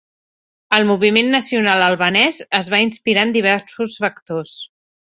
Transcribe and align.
El 0.77 0.87
moviment 0.91 1.29
nacional 1.35 1.85
albanès 1.89 2.41
es 2.63 2.73
va 2.77 2.83
inspirar 2.89 3.29
en 3.31 3.39
diversos 3.39 4.05
factors. 4.07 4.61